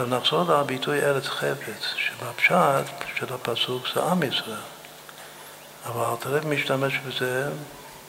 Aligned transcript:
נחזור 0.00 0.42
לביטוי 0.42 1.02
ארץ 1.02 1.26
חפץ, 1.26 1.94
שבפשט 1.96 2.84
של 3.14 3.34
הפסוק 3.34 3.82
זה 3.94 4.02
עם 4.02 4.22
ישראל. 4.22 4.56
אבל 5.86 6.04
אלתרעב 6.04 6.46
משתמש 6.46 6.98
בזה 6.98 7.50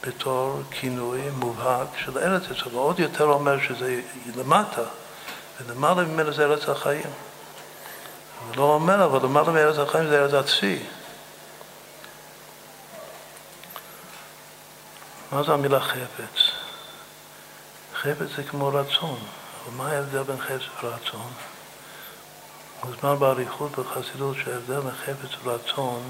בתור 0.08 0.62
כינוי 0.72 1.30
מובהק 1.30 1.88
של 2.06 2.18
ארץ 2.18 2.44
ישראל, 2.52 2.76
ועוד 2.76 3.00
יותר 3.00 3.24
אומר 3.24 3.62
שזה 3.62 4.02
למטה, 4.36 4.82
ולמעלה 5.62 6.04
ממנו 6.04 6.34
זה 6.34 6.44
ארץ 6.44 6.70
החיים. 6.70 7.10
הוא 8.48 8.56
לא 8.56 8.64
אומר, 8.64 9.06
אבל 9.06 9.20
למעלה 9.24 9.52
מארץ 9.52 9.78
החיים 9.78 10.08
זה 10.08 10.20
ארץ 10.20 10.34
הצבי. 10.34 10.80
מה 15.32 15.44
זה 15.44 15.54
המילה 15.54 15.80
חפץ? 15.80 16.52
חפץ 17.96 18.28
זה 18.36 18.44
כמו 18.44 18.68
רצון, 18.68 19.20
אבל 19.64 19.78
מה 19.78 19.92
ההבדל 19.92 20.24
בין 20.24 20.38
חפץ 20.38 20.84
ורצון? 20.84 21.32
מוזמן 22.84 23.20
באריכות 23.20 23.72
בחסידות 23.72 24.38
שההבדל 24.44 24.80
בין 24.80 24.92
חפץ 24.92 25.30
ורצון 25.44 26.10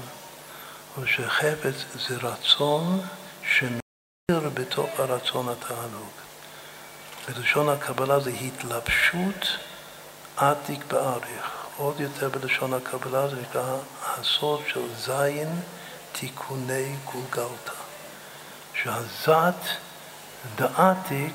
הוא 0.96 1.06
שחפץ 1.06 1.74
זה 2.08 2.16
רצון 2.16 3.00
שמאיר 3.42 4.50
בתוך 4.54 4.90
הרצון 4.98 5.48
התענוג. 5.48 6.10
בלשון 7.28 7.68
הקבלה 7.68 8.20
זה 8.20 8.30
התלבשות 8.30 9.46
עתיק 10.36 10.84
באריך. 10.92 11.52
עוד 11.76 12.00
יותר 12.00 12.28
בלשון 12.28 12.74
הקבלה 12.74 13.28
זה 13.28 13.36
נקרא 13.36 13.76
הסוד 14.06 14.60
של 14.68 14.94
זין 14.94 15.60
תיקוני 16.12 16.96
גולגלתא. 17.04 17.72
שהזת 18.74 19.64
דעתיק 20.56 21.34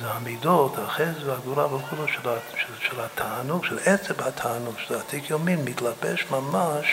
זה 0.00 0.10
המידות, 0.10 0.78
החסד 0.78 1.22
והגבורה 1.26 1.74
וכולו 1.74 2.08
של, 2.08 2.20
של, 2.56 2.88
של 2.88 3.00
התענוג, 3.00 3.64
של 3.64 3.78
עצב 3.84 4.22
התענוג, 4.22 4.74
של 4.86 4.94
עתיק 4.94 5.30
יומין, 5.30 5.64
מתלבש 5.64 6.26
ממש 6.30 6.86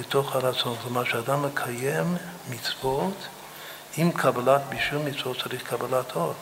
בתוך 0.00 0.36
הרצון. 0.36 0.76
כלומר, 0.82 1.04
שאדם 1.04 1.42
מקיים 1.42 2.16
מצוות 2.50 3.28
עם 3.96 4.12
קבלת 4.12 4.60
בישול 4.68 4.98
מצוות 4.98 5.42
צריך 5.42 5.62
קבלת 5.62 6.16
אור. 6.16 6.34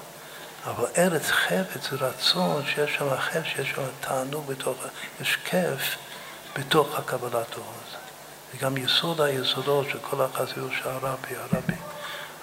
אבל 0.67 0.87
ארץ 0.98 1.31
חפץ 1.31 1.91
זה 1.91 1.97
רצון 1.97 2.62
שיש 2.67 2.94
שם 2.94 3.17
חפץ, 3.17 3.44
שיש 3.44 3.70
שם 3.70 3.83
תענוג 4.00 4.47
בתוך, 4.47 4.77
יש 5.20 5.39
כיף 5.44 5.97
בתוך 6.59 6.98
הקבלת 6.98 7.56
אור. 7.56 7.72
זה 8.53 8.59
גם 8.59 8.77
יסוד 8.77 9.20
היסודות 9.20 9.87
של 9.91 9.98
כל 10.11 10.22
החסידות 10.22 10.70
של 10.83 10.89
הרבי, 10.89 11.37
הרבי 11.37 11.77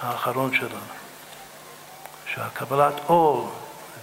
האחרון 0.01 0.55
שלנו. 0.55 1.02
שהקבלת 2.35 2.93
אור 3.09 3.51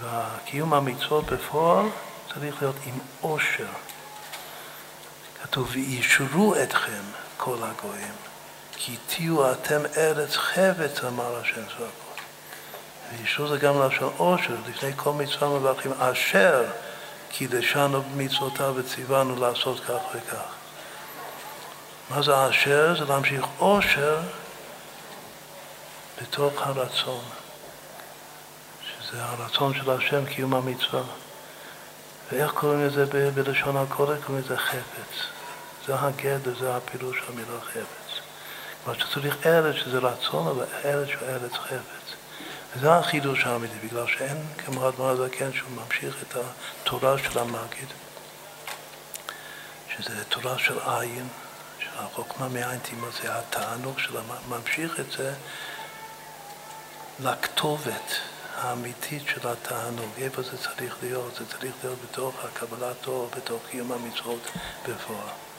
והקיום 0.01 0.75
המצוות 0.75 1.25
בפועל 1.25 1.87
צריך 2.35 2.63
להיות 2.63 2.77
עם 2.87 2.99
עושר. 3.21 3.67
כתוב, 5.43 5.69
וישרו 5.73 6.55
אתכם 6.63 7.03
כל 7.37 7.57
הגויים, 7.63 8.15
כי 8.73 8.97
תהיו 9.07 9.53
אתם 9.53 9.81
ארץ 9.97 10.37
חפץ, 10.37 11.05
אמר 11.05 11.41
השם 11.41 11.63
צבאות. 11.77 11.91
וישרו 13.13 13.49
זה 13.49 13.59
גם 13.59 13.83
לשון 13.83 14.13
עושר, 14.17 14.57
לפני 14.69 14.91
כל 14.97 15.13
מצווה 15.13 15.59
מברכים 15.59 15.93
אשר 15.93 16.65
קידשנו 17.31 18.03
במצוותיו 18.03 18.75
וציוונו 18.77 19.37
לעשות 19.37 19.81
כך 19.81 20.01
וכך. 20.15 20.55
מה 22.11 22.23
זה 22.23 22.49
אשר? 22.49 22.95
זה 22.99 23.05
להמשיך 23.05 23.45
עושר 23.59 24.19
בתוך 26.23 26.67
הרצון. 26.67 27.25
זה 29.13 29.25
הרצון 29.25 29.75
של 29.75 29.91
השם, 29.91 30.25
קיום 30.25 30.55
המצווה. 30.55 31.03
ואיך 32.33 32.53
קוראים 32.53 32.87
לזה 32.87 33.07
ב- 33.07 33.29
בלשון 33.35 33.77
הקורא? 33.77 34.17
קוראים 34.27 34.45
לזה 34.45 34.57
חפץ. 34.57 35.27
זה 35.87 35.95
הגדר, 35.99 36.55
זה 36.61 36.77
הפילוש 36.77 37.17
של 37.19 37.33
המילה 37.33 37.61
חפץ. 37.61 38.21
כלומר 38.85 38.99
שצריך 38.99 39.47
ארץ 39.47 39.75
שזה 39.75 39.99
רצון, 39.99 40.49
אבל 40.49 40.65
ארץ 40.85 41.09
שהוא 41.09 41.29
ארץ 41.29 41.53
חפץ. 41.53 42.15
וזה 42.77 42.95
החידוש 42.95 43.47
האמיתי, 43.47 43.75
בגלל 43.87 44.07
שאין 44.07 44.37
כמו 44.59 44.89
אדמו"ר 44.89 45.09
הזקן 45.09 45.53
שהוא 45.53 45.71
ממשיך 45.71 46.17
את 46.23 46.37
התורה 46.37 47.19
של 47.19 47.39
המגיד, 47.39 47.89
שזה 49.97 50.25
תורה 50.25 50.59
של 50.59 50.79
עין, 50.87 51.29
של 51.79 51.99
החוכמה 51.99 52.49
מעין 52.49 52.81
זה 53.23 53.39
התענוג 53.39 53.99
של 53.99 54.15
ממשיך 54.49 55.01
את 55.01 55.11
זה 55.11 55.35
לכתובת. 57.21 58.21
האמיתית 58.61 59.23
של 59.27 59.49
התענוג, 59.49 60.11
איפה 60.19 60.43
זה 60.43 60.57
צריך 60.57 60.97
להיות? 61.03 61.35
זה 61.35 61.47
צריך 61.47 61.75
להיות 61.83 61.99
בתוך 62.03 62.45
הקבלת 62.45 62.97
תור, 63.01 63.29
בתוך 63.37 63.63
קיום 63.71 63.93
המצוות 63.93 64.51
בפועל. 64.89 65.50